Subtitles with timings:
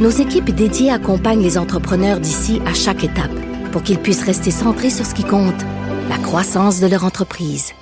[0.00, 3.30] nos équipes dédiées accompagnent les entrepreneurs d'ici à chaque étape
[3.70, 5.60] pour qu'ils puissent rester centrés sur ce qui compte,
[6.08, 7.72] la croissance de leur entreprise.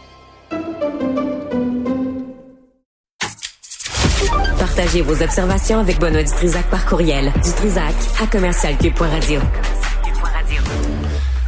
[4.59, 7.33] Partagez vos observations avec Benoît Dutrisac par courriel.
[7.43, 9.41] Dutrisac à commercialcube.radio.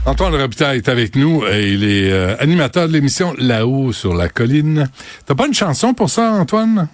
[0.07, 4.29] Antoine Robitaille est avec nous et il est euh, animateur de l'émission Là-haut sur la
[4.29, 4.89] colline.
[5.27, 6.89] T'as pas une chanson pour ça, Antoine?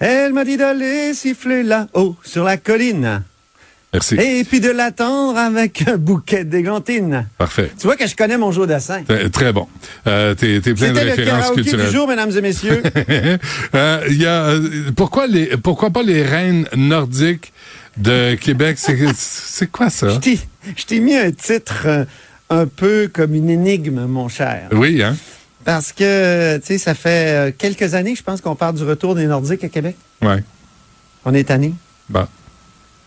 [0.00, 3.22] Elle m'a dit d'aller siffler là-haut sur la colline.
[3.92, 4.16] Merci.
[4.16, 7.26] Et puis de l'attendre avec un bouquet d'églantines.
[7.38, 7.72] Parfait.
[7.78, 9.02] Tu vois que je connais mon jour d'assin.
[9.02, 9.66] Très, très bon.
[10.06, 11.86] Euh, t'es, t'es plein de le références karaoké culturelles.
[11.86, 12.82] du jour, mesdames et messieurs.
[13.74, 17.52] Euh, y a, euh, pourquoi les, pourquoi pas les reines nordiques
[17.96, 18.76] de Québec?
[18.78, 20.10] C'est, c'est quoi ça?
[20.10, 20.40] Je t'ai-
[20.76, 22.04] je t'ai mis un titre euh,
[22.50, 24.68] un peu comme une énigme, mon cher.
[24.72, 25.16] Oui, hein?
[25.68, 29.14] Parce que, tu sais, ça fait euh, quelques années, je pense qu'on parle du retour
[29.14, 29.96] des Nordiques à Québec.
[30.22, 30.42] Ouais.
[31.26, 31.74] On est tanné.
[32.08, 32.26] Bon.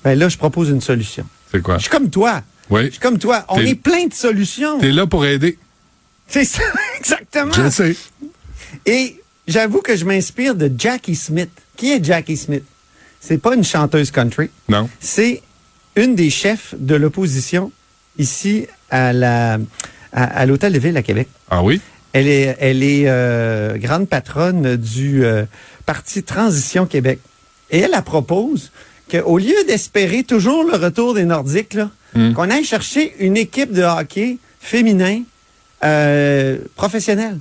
[0.04, 1.26] Ben là, je propose une solution.
[1.52, 1.78] C'est quoi?
[1.78, 2.44] Je suis comme toi.
[2.70, 2.86] Oui.
[2.86, 3.45] Je suis comme toi.
[3.50, 4.78] On est plein de solutions.
[4.78, 5.58] T'es là pour aider.
[6.28, 6.62] C'est ça,
[7.00, 7.52] exactement.
[7.52, 7.95] Je sais.
[8.86, 11.50] Et j'avoue que je m'inspire de Jackie Smith.
[11.76, 12.64] Qui est Jackie Smith?
[13.20, 14.52] C'est pas une chanteuse country.
[14.70, 14.88] Non.
[15.00, 15.42] C'est
[15.95, 17.72] une des chefs de l'opposition
[18.20, 19.58] ici à la
[20.14, 21.28] à, à l'hôtel de ville à Québec.
[21.50, 21.82] Ah oui?
[22.14, 25.45] Elle est elle est euh, grande patronne du euh,
[25.86, 27.20] parti Transition Québec.
[27.70, 28.72] Et elle, elle propose
[29.09, 31.78] qu'au lieu d'espérer toujours le retour des Nordiques,
[32.14, 32.34] Hmm.
[32.34, 35.22] qu'on aille chercher une équipe de hockey féminin
[35.86, 37.39] euh, professionnelle.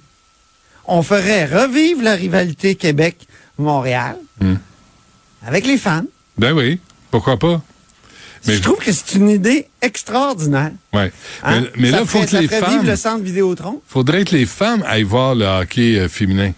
[0.86, 4.54] On ferait revivre la rivalité Québec-Montréal Hmm.
[5.44, 6.06] avec les femmes.
[6.38, 6.78] Ben oui.
[7.10, 7.60] Pourquoi pas?
[8.46, 10.72] Mais- Je trouve que c'est une idée extraordinaire.
[10.94, 11.12] Ouais.
[11.42, 11.64] Hein?
[11.76, 12.70] Mais, là, faut ferait- que les femmes.
[12.70, 13.80] vivre le centre Vidéotron.
[13.86, 16.52] faudrait que les femmes aillent voir le hockey euh, féminin.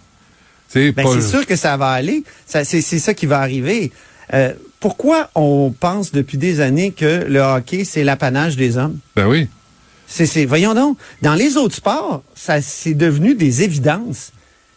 [0.69, 1.21] C'est Ben, pas.
[1.21, 2.25] sûr que ça va aller.
[2.47, 3.93] Ça, c'est, ça qui va arriver.
[4.33, 8.99] Euh, pourquoi on pense depuis des années que le hockey, c'est l'apanage des hommes?
[9.17, 9.49] Ben oui.
[10.07, 14.31] C'est, voyons donc, dans les autres sports, ça, c'est devenu des évidences.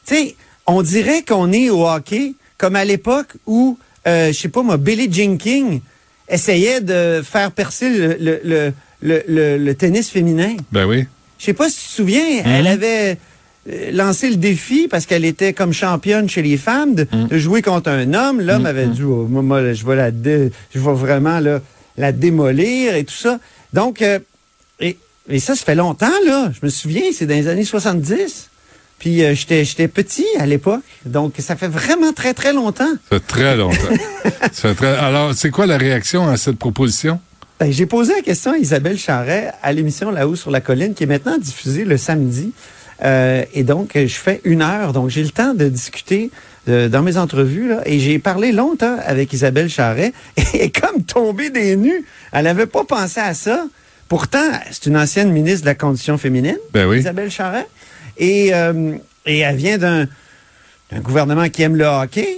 [0.05, 3.77] Tu sais, on dirait qu'on est au hockey comme à l'époque où,
[4.07, 5.81] euh, je sais pas moi, Billie Jean King
[6.29, 10.55] essayait de faire percer le, le, le, le, le- le tennis féminin.
[10.71, 11.05] Ben oui.
[11.37, 13.17] Je sais pas si tu te souviens, elle avait
[13.69, 17.61] euh, lancé le défi parce qu'elle était comme championne chez les femmes de, de jouer
[17.61, 18.39] contre un homme.
[18.41, 21.61] L'homme avait dit, oh, moi, moi, je vais la, dé- je vais vraiment là,
[21.97, 23.39] la démolir et tout ça.
[23.73, 24.19] Donc, euh,
[24.79, 24.97] et,
[25.29, 26.51] et ça, ça fait longtemps là.
[26.59, 28.49] Je me souviens, c'est dans les années 70.
[28.99, 32.93] Puis euh, j'étais, j'étais petit à l'époque, donc ça fait vraiment très très longtemps.
[33.09, 33.95] Ça fait très longtemps.
[34.51, 34.97] ça fait très...
[34.97, 37.19] Alors, c'est quoi la réaction à cette proposition?
[37.59, 41.03] Ben, j'ai posé la question à Isabelle Charret à l'émission Là-haut sur la colline, qui
[41.03, 42.51] est maintenant diffusée le samedi.
[43.03, 44.93] Euh, et donc, euh, je fais une heure.
[44.93, 46.31] Donc, j'ai le temps de discuter
[46.67, 47.69] euh, dans mes entrevues.
[47.69, 50.13] Là, et j'ai parlé longtemps avec Isabelle Charret.
[50.53, 53.65] Et comme tombée des nues, elle n'avait pas pensé à ça.
[54.07, 56.99] Pourtant, c'est une ancienne ministre de la Condition féminine, Ben oui.
[56.99, 57.67] Isabelle Charret.
[58.17, 58.95] Et, euh,
[59.25, 60.07] et elle vient d'un
[61.01, 62.37] gouvernement qui aime le hockey.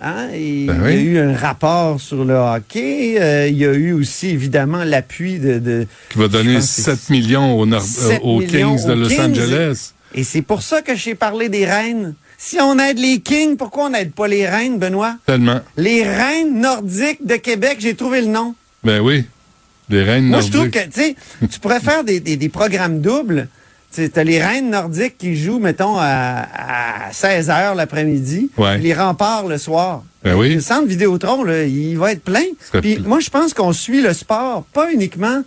[0.00, 0.28] Hein?
[0.34, 3.16] Et Ben Il y a eu un rapport sur le hockey.
[3.20, 6.76] Euh, il y a eu aussi, évidemment, l'appui de, de- Qui va donner Je pense
[6.76, 9.20] que 7 millions aux, 7 aux millions Kings de aux Los Kings.
[9.20, 9.92] Angeles.
[10.14, 12.14] Et c'est pour ça que j'ai parlé des reines.
[12.38, 15.16] Si on aide les Kings, pourquoi on n'aide pas les reines, Benoît?
[15.24, 15.60] Tellement.
[15.78, 18.54] Les reines nordiques de Québec, j'ai trouvé le nom.
[18.84, 19.24] Ben oui.
[19.88, 20.90] Les reines Moi, je trouve nordiques.
[20.90, 21.16] que, tu sais,
[21.50, 23.48] tu pourrais faire des, des, des programmes doubles.
[23.96, 26.46] Tu as les reines nordiques qui jouent, mettons, à,
[27.08, 28.50] à 16 heures l'après-midi.
[28.56, 28.78] Ouais.
[28.78, 30.02] Les remparts le soir.
[30.22, 30.54] Ben oui.
[30.54, 32.44] Le centre Vidéotron, là, il va être plein.
[32.80, 35.42] Puis moi, je pense qu'on suit le sport, pas uniquement...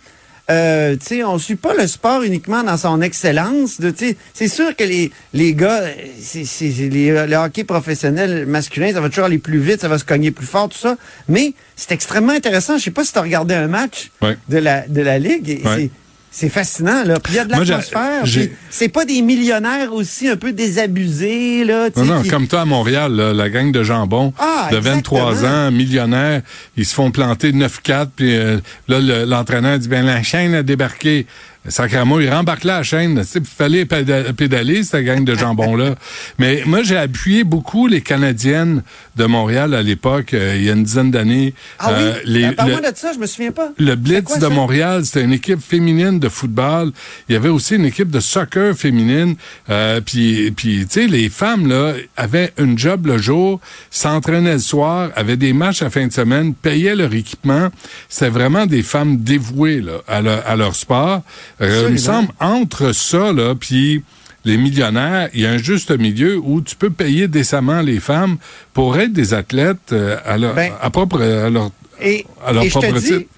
[0.50, 3.80] Euh, tu sais, on suit pas le sport uniquement dans son excellence.
[3.80, 3.94] de,
[4.34, 5.80] C'est sûr que les, les gars,
[6.20, 9.86] c'est, c'est, c'est les, le hockey professionnel masculin, ça va toujours aller plus vite, ça
[9.86, 10.96] va se cogner plus fort, tout ça.
[11.28, 12.78] Mais c'est extrêmement intéressant.
[12.78, 14.36] Je sais pas si tu as regardé un match Ouais.
[14.48, 15.60] de la de la ligue.
[15.64, 15.88] Ouais.
[16.30, 17.18] C'est- fascinant, là.
[17.22, 18.24] Puis il y a de l'atmosphère.
[18.70, 21.88] C'est pas des millionnaires aussi un peu désabusés, là.
[21.96, 25.30] Non, non, qui- comme toi à Montréal, là, la gang de jambon Ah, de 23
[25.32, 25.66] exactement.
[25.66, 26.42] ans, millionnaires,
[26.76, 30.62] ils se font planter 9-4, puis euh, là, le- l'entraîneur dit, ben la chaîne a
[30.62, 31.26] débarqué.
[31.68, 33.22] Sacrément, il rembarque là la chaîne.
[33.34, 35.94] Il fallait péda- pédaler, cette gang de jambon-là.
[36.38, 38.82] Mais moi, j'ai appuyé beaucoup les Canadiennes
[39.20, 41.52] de Montréal à l'époque, euh, il y a une dizaine d'années.
[41.78, 42.20] Ah Euh, oui?
[42.32, 43.68] les- Ben, Parle-moi le- de ça, je me souviens pas.
[43.78, 44.46] le Blitz quoi, de?
[44.46, 46.92] Montréal, c'était une équipe féminine de football.
[47.28, 49.36] Il y avait aussi une équipe de soccer féminine.
[49.68, 54.58] Euh, puis, puis tu sais, les femmes là avaient une job le jour, s'entraînaient le
[54.58, 57.68] soir, avaient des matchs à fin de semaine, payaient leur équipement.
[58.08, 61.22] C'était vraiment des femmes dévouées là, à, leur, à leur sport.
[61.60, 64.02] Euh, il me semble entre ça là, puis
[64.44, 68.38] les millionnaires, il y a un juste milieu où tu peux payer décemment les femmes
[68.72, 71.70] pour être des athlètes euh, à leur, Ben, à propre à leur
[72.00, 73.30] Et, à leur et je te propre dis, titre.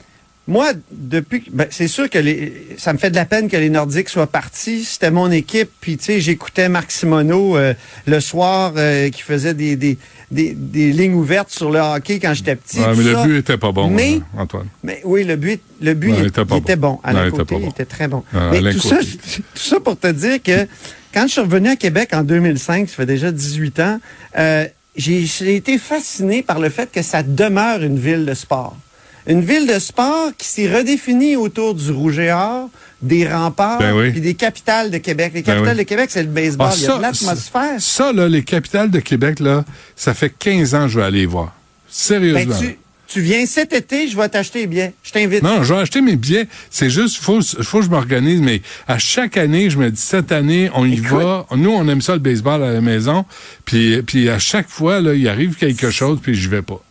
[0.49, 3.71] Moi, depuis, ben, c'est sûr que les, ça me fait de la peine que les
[3.71, 4.85] Nordiques soient partis.
[4.85, 7.75] C'était mon équipe, puis tu sais, j'écoutais Marc Simoneau euh,
[8.07, 9.99] le soir euh, qui faisait des, des,
[10.33, 12.81] des, des lignes ouvertes sur le hockey quand j'étais petit.
[12.81, 13.23] Ouais, mais ça.
[13.23, 14.67] le but était pas bon, Mais- hein, Antoine.
[14.83, 16.99] Mais oui, le but, le but, Non, il, il était était bon.
[17.05, 17.67] À Non, il était côté, pas bon.
[17.67, 18.25] il était très bon.
[18.35, 18.99] Ah, Mais tout ça,
[19.37, 20.67] tout ça pour te dire que
[21.15, 24.01] quand je suis revenu à Québec en 2005, ça fait déjà 18 ans,
[24.39, 24.67] euh,
[24.97, 28.77] j'ai été fasciné par le fait que ça demeure une ville de sport.
[29.27, 32.69] Une ville de sport qui s'est redéfinie autour du Rouge et Or,
[33.01, 34.11] des remparts, Ben oui.
[34.11, 35.33] puis des capitales de Québec.
[35.35, 35.85] Les Ben capitales oui.
[35.85, 36.69] de Québec, c'est le baseball.
[36.71, 37.81] Ah, il y a de l'atmosphère.
[37.81, 39.65] Ça, ça, là, les capitales de Québec, là,
[39.97, 41.47] ça fait 15 ans que je vais aller les voir.
[41.47, 41.53] Ben,
[41.89, 42.59] Sérieusement.
[42.59, 42.79] tu,
[43.09, 44.95] tu viens cet été, je vais t'acheter les billets.
[45.03, 45.43] Je t'invite.
[45.43, 46.47] Non, je vais acheter mes billets.
[46.71, 48.41] C'est juste, faut, faut que je m'organise.
[48.41, 51.11] Mais à chaque année, je me dis, cette année, on y Écoute.
[51.21, 51.47] va.
[51.55, 53.25] Nous, on aime ça, le baseball à la maison.
[53.67, 56.83] Puis, puis à chaque fois, là, il arrive quelque chose, puis je vais pas.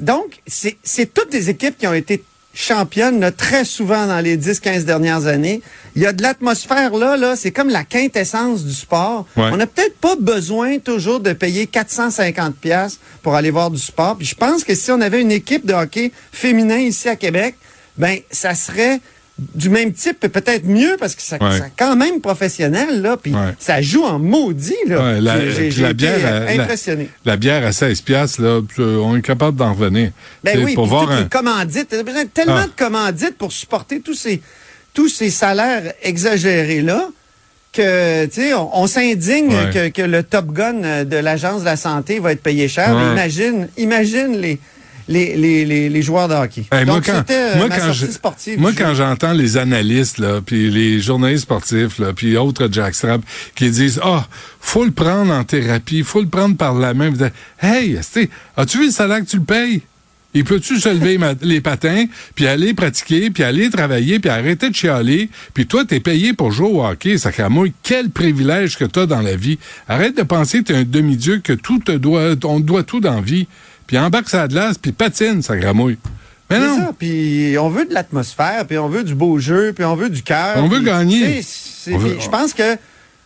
[0.00, 2.22] Donc, c'est toutes des équipes qui ont été
[2.54, 5.62] championnes là, très souvent dans les 10-15 dernières années.
[5.94, 9.26] Il y a de l'atmosphère là, là c'est comme la quintessence du sport.
[9.36, 9.50] Ouais.
[9.52, 14.16] On n'a peut-être pas besoin toujours de payer 450 pièces pour aller voir du sport.
[14.16, 17.54] Puis je pense que si on avait une équipe de hockey féminin ici à Québec,
[17.96, 19.00] ben ça serait
[19.54, 21.58] du même type, peut-être mieux parce que ça, Ouais.
[21.58, 23.54] ça quand même professionnel là, puis Ouais.
[23.60, 25.00] ça joue en maudit là.
[25.14, 27.08] Ouais, la, J'ai- la été, bière, euh, la- impressionné.
[27.24, 30.10] La, bière à 16 piastres, là, euh, on est capable d'en revenir.
[30.42, 31.20] Ben C'est oui, pour voir un...
[31.22, 31.90] les commandites.
[32.04, 32.66] Besoin de tellement Ah.
[32.66, 34.42] de commandites pour supporter tous ces,
[34.92, 37.08] tous ces salaires exagérés-là
[37.72, 41.66] que, tu sais, on, on s'indigne que, que le Top Gun euh, de l'Agence de
[41.66, 42.90] la santé va être payé cher.
[43.12, 44.58] Imagine, imagine les,
[45.08, 46.64] les, les, les, les joueurs de hockey.
[46.70, 48.60] Hey, moi, Donc, quand, c'était euh, moi, ma quand sortie je- sportive.
[48.60, 53.24] moi, quand j'entends les analystes, là, puis les journalistes sportifs, là, puis autres jackstraps,
[53.54, 54.26] qui disent, ah,
[54.60, 57.10] faut le prendre en thérapie, faut le prendre par la main.
[57.10, 57.98] Vous dites, Hey,
[58.56, 59.82] as-tu vu le salaire que tu le payes?
[60.34, 64.74] Il peut-tu se lever les patins, puis aller pratiquer, puis aller travailler, puis arrêter de
[64.74, 67.72] chialer, puis toi, t'es payé pour jouer au hockey, sacramouille.
[67.82, 69.58] Quel privilège que t'as dans la vie.
[69.88, 73.00] Arrête de penser que t'es un demi-dieu, que tout te doit, on te doit tout
[73.00, 73.46] dans la vie.
[73.88, 75.98] Puis embarque sa glace, puis patine, sacramouille.
[76.50, 76.76] Mais C'est non.
[76.78, 80.08] ça, puis on veut de l'atmosphère, puis on veut du beau jeu, puis on veut
[80.10, 80.54] du cœur.
[80.58, 81.42] On veut gagner.
[81.42, 82.76] c'est- Je pense que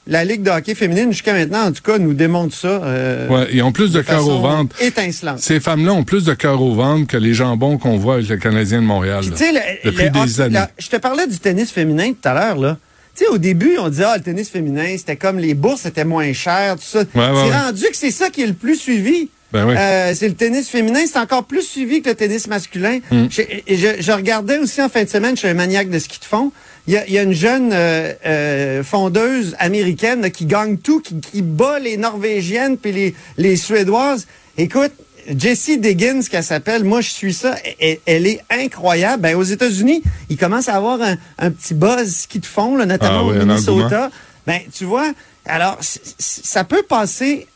[0.08, 2.66] la Ligue de hockey féminine, jusqu'à maintenant, en tout cas, nous démontre ça.
[2.68, 4.80] euh, Ouais, ils ont plus de de cœur au ventre.
[4.82, 5.38] Étincelante.
[5.40, 8.36] Ces femmes-là ont plus de cœur au ventre que les jambons qu'on voit avec le
[8.38, 9.22] Canadien de Montréal.
[9.24, 9.52] Tu sais,
[9.84, 10.54] depuis le des années.
[10.54, 12.78] la- je te parlais du tennis féminin tout à l'heure, là.
[13.14, 16.04] Tu sais, au début, on disait, ah, le tennis féminin, c'était comme les bourses étaient
[16.04, 17.00] moins chères, tout ça.
[17.00, 17.56] ouais, c'est ouais.
[17.56, 19.28] rendu que c'est ça qui est le plus suivi.
[19.52, 19.74] Ben oui.
[19.76, 23.00] Euh, c'est le tennis féminin, c'est encore plus suivi que le tennis masculin.
[23.10, 23.26] Hmm.
[23.30, 25.98] Je, et je, je regardais aussi en fin de semaine, je suis un maniaque de
[25.98, 26.52] ski de fond.
[26.86, 30.78] Il y a, il y a une jeune euh, euh, fondeuse américaine là, qui gagne
[30.78, 34.26] tout, qui, qui bat les Norvégiennes puis les, les Suédoises.
[34.56, 34.92] Écoute,
[35.38, 39.22] Jessie Diggins, qu'elle s'appelle, moi je suis ça, elle, elle est incroyable.
[39.22, 42.86] Ben, aux États-Unis, il commence à avoir un, un petit buzz ski de fond, là,
[42.86, 44.10] notamment Ah oui, au Minnesota.
[44.46, 45.12] Ben, tu vois,
[45.46, 45.78] alors
[46.18, 47.46] ça peut passer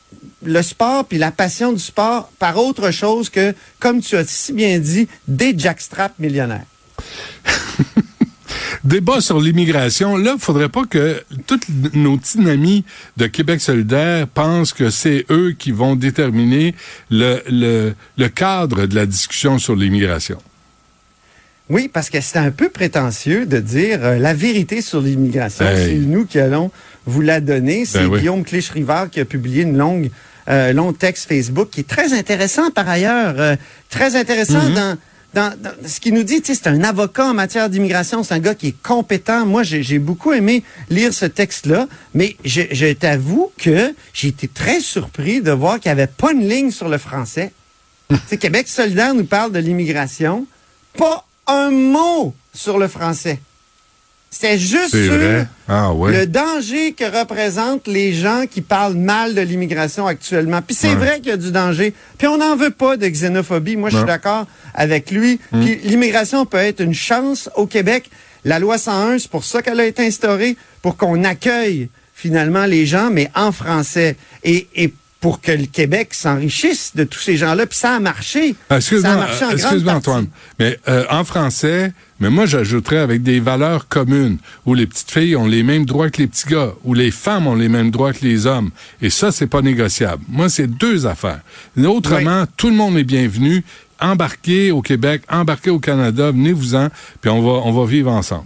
[0.43, 4.53] le sport puis la passion du sport par autre chose que, comme tu as si
[4.53, 6.67] bien dit, des jackstraps millionnaires.
[8.85, 10.17] Débat sur l'immigration.
[10.17, 11.59] Là, il faudrait pas que tous
[11.95, 12.85] nos petits amis
[13.17, 16.75] de Québec solidaire pensent que c'est eux qui vont déterminer
[17.11, 20.39] le, le, le cadre de la discussion sur l'immigration.
[21.69, 25.67] Oui, parce que c'est un peu prétentieux de dire euh, la vérité sur l'immigration.
[25.67, 25.87] Hey.
[26.01, 26.71] C'est nous qui allons
[27.07, 27.85] vous la donner.
[27.85, 28.21] C'est Ben oui.
[28.21, 30.11] Guillaume Clich-Rivard qui a publié une longue,
[30.49, 33.35] euh, long texte Facebook qui est très intéressant par ailleurs.
[33.41, 33.57] euh,
[33.91, 34.75] très intéressant Mm-hmm.
[34.75, 34.97] dans,
[35.35, 36.41] dans, dans ce qu'il nous dit.
[36.41, 38.23] Tu sais, c'est un avocat en matière d'immigration.
[38.23, 39.45] C'est un gars qui est compétent.
[39.45, 44.79] Moi, j'ai beaucoup aimé lire ce texte-là, mais je, je t'avoue que j'ai été très
[44.81, 47.53] surpris de voir qu'il n'y avait pas une ligne sur le français.
[48.41, 50.47] Québec solidaire nous parle de l'immigration.
[50.97, 53.39] Pas un mot sur le français.
[54.31, 55.47] C'est juste sur?
[55.69, 56.13] Ah ouais.
[56.13, 60.61] le danger que représentent les gens qui parlent mal de l'immigration actuellement.
[60.61, 60.95] Puis c'est Ouais.
[60.97, 61.95] vrai qu'il y a du danger.
[62.19, 63.77] Puis on n'en veut pas de xénophobie.
[63.77, 65.41] Moi, je suis d'accord avec lui.
[65.53, 65.61] Mm.
[65.65, 68.11] Puis l'immigration peut être une chance au Québec.
[68.45, 72.85] La loi 101, c'est pour ça qu'elle a été instaurée, pour qu'on accueille finalement les
[72.85, 74.17] gens, mais en français.
[74.45, 77.67] Et, et pour que le Québec s'enrichisse de tous ces gens-là.
[77.67, 78.55] Puis ça a marché.
[78.69, 80.09] Ah, ça a Excuse-moi, marché en grande excuse-moi partie.
[80.09, 85.11] Antoine, mais euh, en français, mais moi j'ajouterais avec des valeurs communes où les petites
[85.11, 87.91] filles ont les mêmes droits que les petits gars, où les femmes ont les mêmes
[87.91, 88.71] droits que les hommes.
[89.03, 90.23] Et ça, c'est pas négociable.
[90.29, 91.41] Moi, c'est deux affaires.
[91.79, 93.65] Autrement, tout le monde est bienvenu.
[93.99, 96.89] Embarquez au Québec, embarquez au Canada, venez-vous-en,
[97.23, 98.45] puis on va, on va vivre ensemble.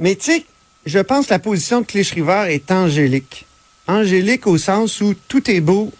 [0.00, 0.44] Mais tu sais,
[0.84, 3.46] je pense que la position de Clich-River est angélique.
[3.88, 5.92] Angélique au sens où tout est beau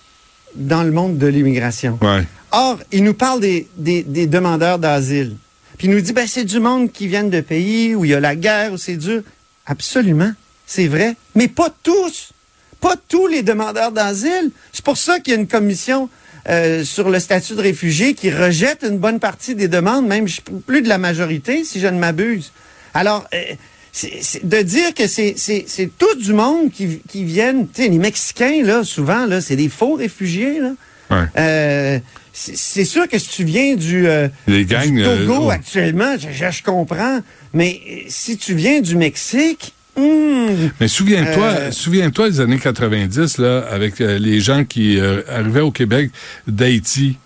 [0.55, 1.99] dans le monde de l'immigration.
[2.03, 2.25] Ouais.
[2.53, 5.37] Or, il nous parle des, des, des demandeurs d'asile.
[5.79, 8.15] Puis il nous dit, ben, c'est du monde qui viennent de pays où il y
[8.15, 9.23] a la guerre, où c'est dur.
[9.67, 10.33] Absolument,
[10.67, 11.17] c'est vrai.
[11.35, 12.33] Mais pas tous.
[12.81, 14.51] Pas tous les demandeurs d'asile.
[14.73, 16.09] C'est pour ça qu'il y a une commission
[16.49, 20.27] euh, sur le statut de réfugié qui rejette une bonne partie des demandes, même
[20.67, 22.53] plus de la majorité, si je ne m'abuse.
[22.93, 23.55] Alors, euh,
[23.93, 27.89] c'est- de dire que c'est c'est- c'est tout du monde qui, qui viennent, tu sais,
[27.89, 30.73] les Mexicains, là, souvent, là, c'est des faux réfugiés, là.
[31.11, 31.27] Ouais.
[31.39, 31.99] Euh,
[32.33, 35.55] c'est sûr que si tu viens du, euh, Les du gangs, euh, Togo ouais.
[35.55, 37.21] actuellement, je, je- je comprends,
[37.53, 43.59] mais si tu viens du Mexique, hmm, Mais souviens-toi, Euh, souviens-toi des années 90 là,
[43.71, 46.11] avec euh, les gens qui euh, arrivaient au Québec
[46.47, 47.19] d'Haïti,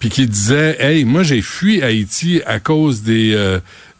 [0.00, 3.36] puis qui disaient, hey, moi j'ai fui Haïti à cause des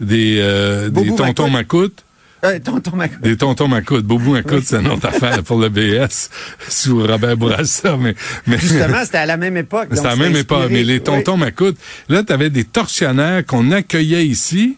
[0.00, 0.42] des
[0.90, 2.04] des tontons Macoutes.
[2.44, 4.04] Euh, tonton Mac- Des tontons Macoutes.
[4.04, 6.30] Boubou Macoute, c'est une autre affaire pour le BS
[6.68, 8.14] sous Robert Bourassa, mais,
[8.46, 9.88] mais Justement, c'était à la même époque.
[9.92, 10.68] c'était à la même époque.
[10.70, 11.76] Mais les tontons Macoutes,
[12.08, 14.76] là, tu avais des tortionnaires qu'on accueillait ici.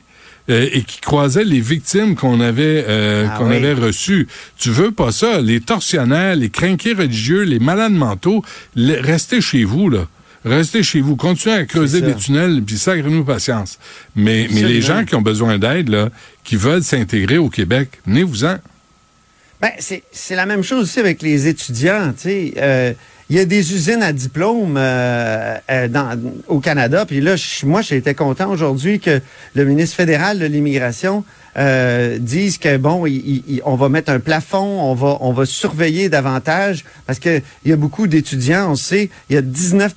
[0.48, 3.56] euh, et qui croisaient les victimes qu'on avait euh, Ah qu'on oui.
[3.56, 4.26] avait reçues.
[4.58, 5.40] Tu veux pas ça?
[5.40, 8.42] Les tortionnaires, les crinqués religieux, les malades mentaux,
[8.74, 10.08] les- restez chez vous là.
[10.44, 13.78] Restez chez vous, continuez à creuser des tunnels, puis sacrez-nous patience.
[14.16, 16.08] Mais, mais les gens qui ont besoin d'aide, là,
[16.44, 18.56] qui veulent s'intégrer au Québec, venez-vous-en.
[19.60, 22.14] Ben, c'est c'est la même chose aussi avec les étudiants.
[22.26, 22.94] Euh,
[23.28, 26.18] Il y a des usines à diplôme euh, euh, dans,
[26.48, 27.04] au Canada.
[27.04, 29.20] Puis là, moi, j'ai été content aujourd'hui que
[29.54, 31.24] le ministre fédéral de l'immigration
[31.56, 35.32] euh, dise que bon, il- il- il- on va mettre un plafond, on va on
[35.32, 38.70] va surveiller davantage parce que il y a beaucoup d'étudiants.
[38.70, 39.94] On sait, il y a 19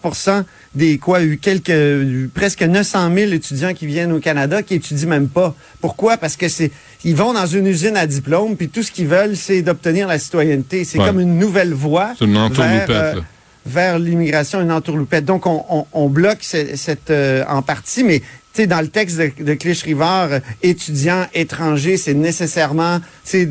[0.75, 5.27] des quoi, eu quelques presque 900 000 étudiants qui viennent au Canada qui étudient même
[5.29, 5.53] pas.
[5.81, 6.17] Pourquoi?
[6.17, 6.72] Parce que c'est
[7.03, 10.17] ils vont dans une usine à diplôme puis tout ce qu'ils veulent c'est d'obtenir la
[10.17, 10.83] citoyenneté.
[10.86, 11.05] C'est Ouais.
[11.05, 13.22] comme une nouvelle voie C'est une entourloupette, vers, euh,
[13.65, 15.25] vers l'immigration, une entourloupette.
[15.25, 18.22] Donc on, on, on bloque ce- cette euh, en partie, mais
[18.53, 23.50] sais dans le texte de, de Clich-Rivard, euh, étudiants étrangers, c'est nécessairement c'est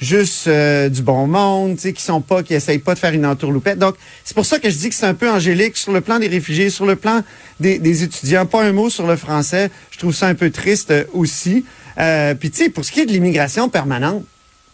[0.00, 3.14] juste euh, du bon monde, tu sais, qui sont pas, qui essayent pas de faire
[3.14, 3.78] une entourloupette.
[3.78, 3.94] Donc,
[4.24, 6.26] c'est pour ça que je dis que c'est un peu angélique sur le plan des
[6.28, 7.22] réfugiés, sur le plan
[7.60, 8.44] des, des étudiants.
[8.44, 9.70] Pas un mot sur le français.
[9.92, 11.64] Je trouve ça un peu triste euh, aussi.
[11.98, 14.24] Euh, Puis, tu sais, pour ce qui est de l'immigration permanente,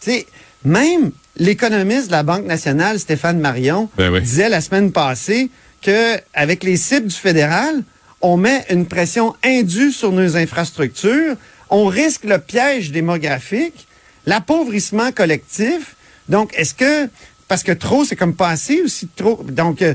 [0.01, 0.25] tu sais,
[0.65, 4.21] même l'économiste de la Banque nationale, Stéphane Marion, Ben oui.
[4.21, 5.49] disait la semaine passée
[5.81, 7.83] que avec les cibles du fédéral,
[8.21, 11.35] on met une pression indue sur nos infrastructures,
[11.69, 13.87] on risque le piège démographique,
[14.25, 15.95] l'appauvrissement collectif.
[16.29, 17.09] Donc, est-ce que
[17.47, 19.43] parce que trop, c'est comme pas assez aussi trop.
[19.43, 19.93] Donc, euh,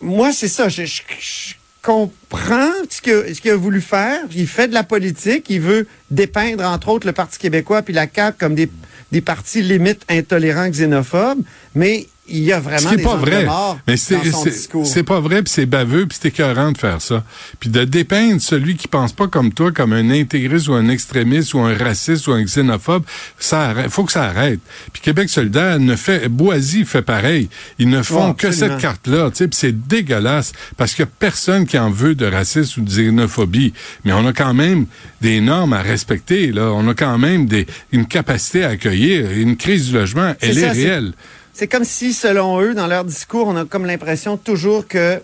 [0.00, 0.68] moi, c'est ça.
[0.68, 4.20] Je, je- je comprends ce que- ce qu'il a voulu faire.
[4.32, 5.46] Il fait de la politique.
[5.48, 8.70] Il veut dépeindre, entre autres, le Parti québécois puis la CAQ comme des,
[9.10, 11.42] des partis limites intolérants, xénophobes.
[11.74, 13.44] Mais il y a vraiment des pas vrai.
[13.44, 17.24] morts Mais c'est, pas vrai, puis c'est baveux, puis c'est écœurant de faire ça.
[17.60, 21.54] Puis de dépeindre celui qui pense pas comme toi comme un intégriste ou un extrémiste
[21.54, 23.04] ou un raciste ou un xénophobe,
[23.38, 24.60] ça arrête, faut que ça arrête.
[24.92, 27.48] Puis Québec solidaire ne fait, Boisy fait pareil.
[27.78, 31.66] Ils ne font que cette carte-là, tu sais, c'est dégueulasse parce qu'il y a personne
[31.66, 33.72] qui en veut de racisme ou de xénophobie.
[34.04, 34.86] Mais on a quand même
[35.20, 36.72] des normes à respecter, là.
[36.72, 39.30] On a quand même des, une capacité à accueillir.
[39.30, 41.12] Une crise du logement, elle est ça, réelle.
[41.58, 45.22] C'est comme si, selon eux, dans leur discours, on a comme l'impression toujours que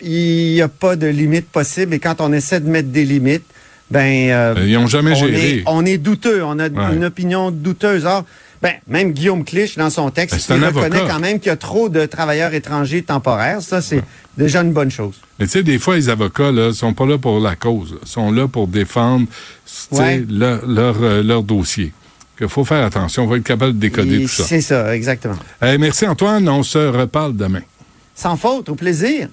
[0.00, 1.92] il n'y a pas de limite possible.
[1.92, 3.44] Et quand on essaie de mettre des limites,
[3.90, 5.50] ben euh, Ils ont jamais on, géré.
[5.58, 6.42] est, on est douteux.
[6.42, 6.94] On a Ouais.
[6.96, 8.06] une opinion douteuse.
[8.06, 8.24] Or,
[8.62, 11.12] ben, même Guillaume Clich, dans son texte, Ben, il reconnaît avocat.
[11.12, 13.60] quand même qu'il y a trop de travailleurs étrangers temporaires.
[13.60, 14.02] Ça, c'est
[14.38, 15.16] déjà une bonne chose.
[15.38, 17.94] Mais tu sais, des fois, les avocats, là, sont pas là pour la cause.
[18.02, 20.24] Ils sont là pour défendre, tu sais, Ouais.
[20.30, 21.92] leur, leur, euh, leur dossier.
[22.40, 23.24] Il faut faire attention.
[23.24, 24.44] On va être capable de décoder Et tout ça.
[24.44, 25.36] C'est ça, exactement.
[25.62, 26.48] Eh, merci, Antoine.
[26.48, 27.62] On se reparle demain.
[28.14, 29.28] Sans faute, au plaisir.